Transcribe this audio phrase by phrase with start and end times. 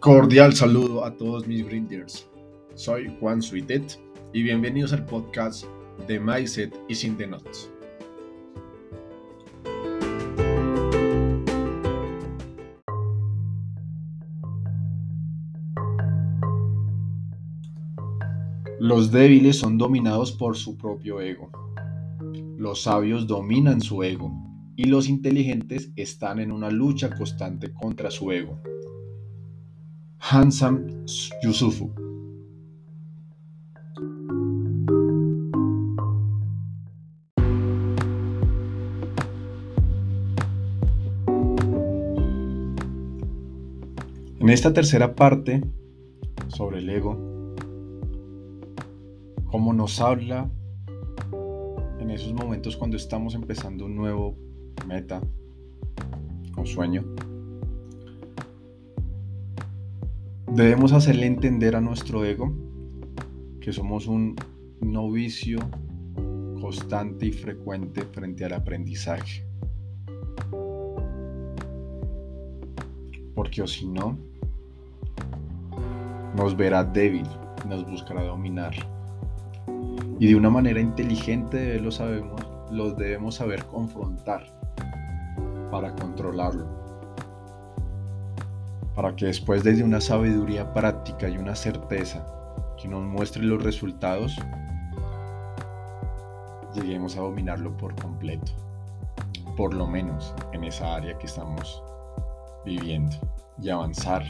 [0.00, 2.30] Cordial saludo a todos mis brinders.
[2.76, 3.98] Soy Juan Suitet
[4.32, 5.64] y bienvenidos al podcast
[6.06, 7.68] de Mindset y Sin the Notes.
[18.78, 21.50] Los débiles son dominados por su propio ego.
[22.56, 24.30] Los sabios dominan su ego
[24.76, 28.62] y los inteligentes están en una lucha constante contra su ego.
[30.20, 31.04] Hansam
[31.42, 31.90] Yusufu.
[44.40, 45.62] En esta tercera parte
[46.48, 47.54] sobre el ego,
[49.44, 50.50] cómo nos habla
[52.00, 54.36] en esos momentos cuando estamos empezando un nuevo
[54.86, 55.20] meta
[56.56, 57.04] o sueño,
[60.52, 62.52] debemos hacerle entender a nuestro ego
[63.60, 64.36] que somos un
[64.80, 65.58] novicio
[66.60, 69.44] constante y frecuente frente al aprendizaje.
[73.34, 74.18] Porque o si no,
[76.36, 77.26] nos verá débil,
[77.68, 78.74] nos buscará dominar.
[80.18, 82.40] Y de una manera inteligente lo sabemos,
[82.72, 84.58] los debemos saber confrontar
[85.70, 86.87] para controlarlo.
[88.98, 92.26] Para que después desde una sabiduría práctica y una certeza
[92.76, 94.36] que nos muestre los resultados,
[96.74, 98.50] lleguemos a dominarlo por completo.
[99.56, 101.80] Por lo menos en esa área que estamos
[102.66, 103.16] viviendo
[103.62, 104.24] y avanzar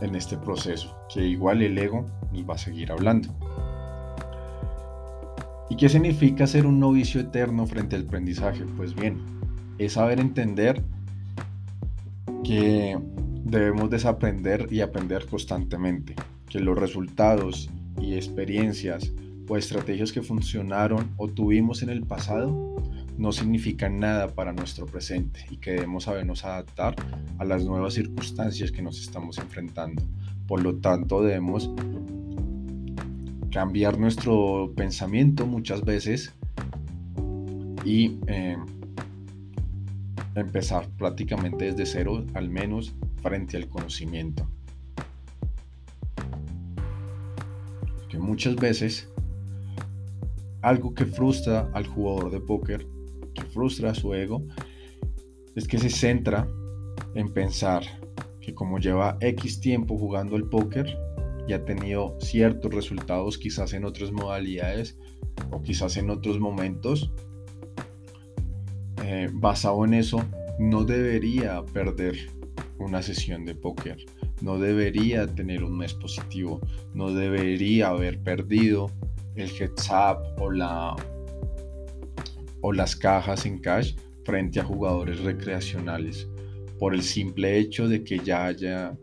[0.00, 3.30] en este proceso, que igual el ego nos va a seguir hablando.
[5.68, 8.64] ¿Y qué significa ser un novicio eterno frente al aprendizaje?
[8.76, 9.20] Pues bien,
[9.78, 10.84] es saber entender
[12.44, 12.98] que
[13.44, 16.14] debemos desaprender y aprender constantemente,
[16.48, 19.12] que los resultados y experiencias
[19.48, 22.76] o estrategias que funcionaron o tuvimos en el pasado
[23.16, 26.94] no significan nada para nuestro presente y que debemos sabernos adaptar
[27.38, 30.02] a las nuevas circunstancias que nos estamos enfrentando.
[30.46, 31.70] Por lo tanto, debemos
[33.50, 36.32] cambiar nuestro pensamiento muchas veces
[37.84, 38.56] y eh,
[40.40, 44.48] empezar prácticamente desde cero, al menos frente al conocimiento.
[48.08, 49.08] Que muchas veces
[50.62, 52.86] algo que frustra al jugador de póker
[53.52, 54.42] frustra su ego
[55.54, 56.48] es que se centra
[57.14, 57.82] en pensar
[58.40, 60.96] que como lleva X tiempo jugando el póker
[61.46, 64.98] y ha tenido ciertos resultados quizás en otras modalidades
[65.50, 67.10] o quizás en otros momentos,
[69.04, 70.24] eh, basado en eso,
[70.58, 72.16] no debería perder
[72.78, 74.04] una sesión de póker,
[74.40, 76.60] no debería tener un mes positivo,
[76.94, 78.90] no debería haber perdido
[79.34, 80.96] el heads up o la
[82.60, 83.94] o las cajas en cash
[84.24, 86.28] frente a jugadores recreacionales
[86.78, 88.96] por el simple hecho de que ya haya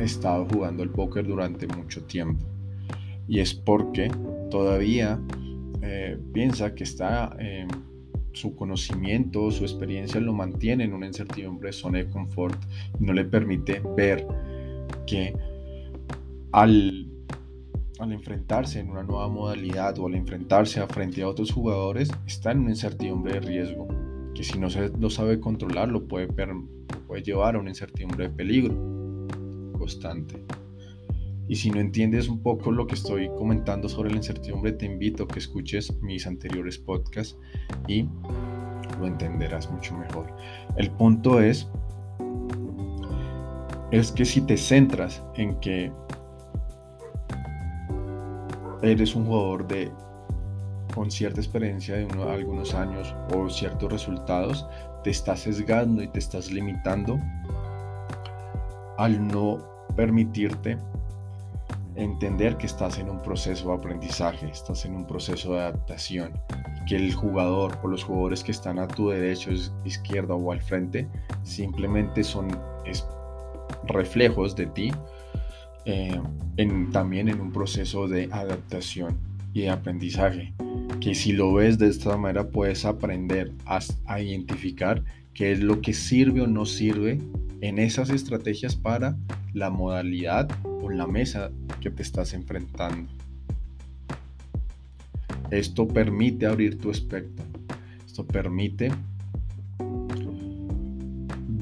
[0.00, 2.44] estado jugando el póker durante mucho tiempo.
[3.28, 4.10] Y es porque
[4.50, 5.20] todavía
[5.82, 7.36] eh, piensa que está
[8.32, 12.60] su conocimiento, su experiencia lo mantiene en una incertidumbre zona de confort
[12.98, 14.26] y no le permite ver
[15.06, 15.34] que
[16.52, 17.10] al
[18.00, 22.52] al enfrentarse en una nueva modalidad o al enfrentarse a frente a otros jugadores, está
[22.52, 23.88] en una incertidumbre de riesgo,
[24.34, 26.28] que si no se lo sabe controlar lo puede,
[27.06, 28.74] puede llevar a una incertidumbre de peligro
[29.78, 30.42] constante.
[31.50, 35.24] Y si no entiendes un poco lo que estoy comentando sobre la incertidumbre, te invito
[35.24, 37.36] a que escuches mis anteriores podcasts
[37.88, 38.06] y
[39.00, 40.32] lo entenderás mucho mejor.
[40.76, 41.68] El punto es,
[43.90, 45.90] es que si te centras en que
[48.82, 49.90] eres un jugador de
[50.94, 54.68] con cierta experiencia de algunos años o ciertos resultados,
[55.02, 57.18] te estás sesgando y te estás limitando
[58.98, 59.58] al no
[59.96, 60.78] permitirte
[62.00, 66.32] entender que estás en un proceso de aprendizaje, estás en un proceso de adaptación,
[66.86, 69.50] que el jugador o los jugadores que están a tu derecho,
[69.84, 71.06] izquierda o al frente
[71.42, 72.48] simplemente son
[73.86, 74.90] reflejos de ti
[75.84, 76.20] eh,
[76.92, 79.18] también en un proceso de adaptación
[79.52, 80.52] y de aprendizaje,
[81.00, 85.02] que si lo ves de esta manera puedes aprender a, a identificar
[85.34, 87.18] qué es lo que sirve o no sirve
[87.60, 89.16] en esas estrategias para
[89.52, 91.50] la modalidad o la mesa
[91.80, 93.10] que te estás enfrentando.
[95.50, 97.44] Esto permite abrir tu espectro.
[98.06, 98.92] Esto permite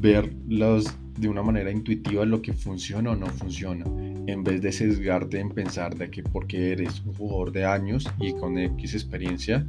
[0.00, 0.86] ver los
[1.16, 3.84] de una manera intuitiva lo que funciona o no funciona,
[4.26, 8.32] en vez de sesgarte en pensar de que porque eres un jugador de años y
[8.34, 9.66] con X experiencia,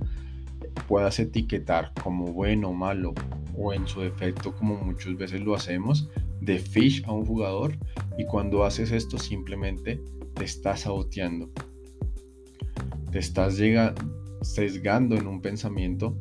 [0.87, 3.13] puedas etiquetar como bueno o malo,
[3.57, 6.09] o en su defecto como muchas veces lo hacemos,
[6.41, 7.75] de fish a un jugador
[8.17, 10.01] y cuando haces esto simplemente
[10.33, 11.49] te estás saboteando.
[13.11, 13.59] Te estás
[14.41, 16.17] sesgando en un pensamiento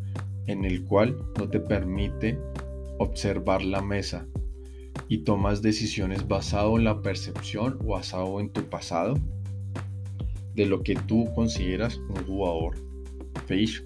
[0.47, 2.39] en el cual no te permite
[2.99, 4.27] observar la mesa
[5.09, 9.15] y tomas decisiones basado en la percepción o basado en tu pasado
[10.55, 12.77] de lo que tú consideras un jugador
[13.47, 13.85] fish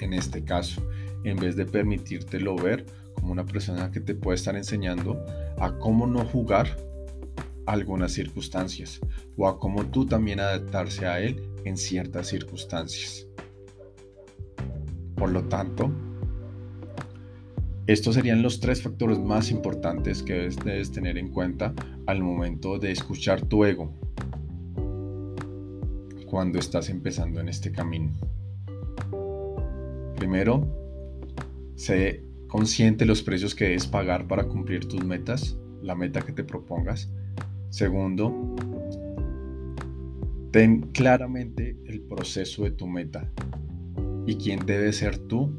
[0.00, 0.82] en este caso
[1.24, 2.84] en vez de permitírtelo ver
[3.32, 5.24] una persona que te puede estar enseñando
[5.58, 6.76] a cómo no jugar
[7.66, 9.00] algunas circunstancias
[9.36, 13.26] o a cómo tú también adaptarse a él en ciertas circunstancias.
[15.16, 15.90] Por lo tanto,
[17.86, 21.74] estos serían los tres factores más importantes que debes, debes tener en cuenta
[22.06, 23.92] al momento de escuchar tu ego
[26.26, 28.12] cuando estás empezando en este camino.
[30.16, 30.66] Primero,
[31.74, 36.44] sé consciente los precios que debes pagar para cumplir tus metas, la meta que te
[36.44, 37.10] propongas.
[37.68, 38.56] Segundo,
[40.50, 43.30] ten claramente el proceso de tu meta
[44.26, 45.54] y quién debes ser tú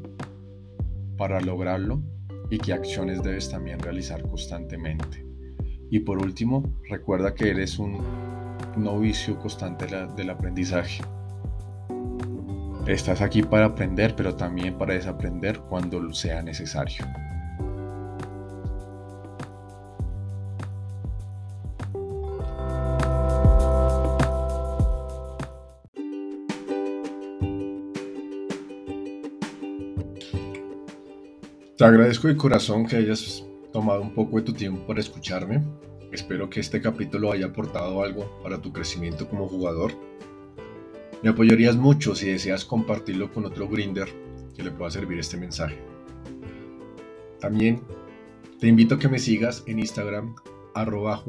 [1.16, 2.02] para lograrlo
[2.50, 5.24] y qué acciones debes también realizar constantemente.
[5.90, 7.98] Y por último, recuerda que eres un
[8.76, 9.86] novicio constante
[10.16, 11.02] del aprendizaje.
[12.86, 17.04] Estás aquí para aprender, pero también para desaprender cuando sea necesario.
[31.76, 33.42] Te agradezco de corazón que hayas
[33.72, 35.62] tomado un poco de tu tiempo para escucharme.
[36.12, 39.92] Espero que este capítulo haya aportado algo para tu crecimiento como jugador
[41.22, 44.08] me apoyarías mucho si deseas compartirlo con otro grinder
[44.56, 45.78] que le pueda servir este mensaje.
[47.40, 47.82] También
[48.58, 50.34] te invito a que me sigas en Instagram
[50.74, 51.22] arroba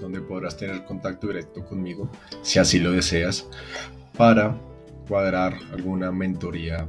[0.00, 2.08] donde podrás tener contacto directo conmigo
[2.42, 3.48] si así lo deseas
[4.16, 4.60] para
[5.08, 6.88] cuadrar alguna mentoría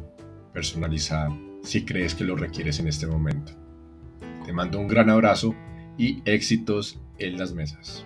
[0.53, 3.53] personalizada si crees que lo requieres en este momento.
[4.45, 5.55] Te mando un gran abrazo
[5.97, 8.05] y éxitos en las mesas.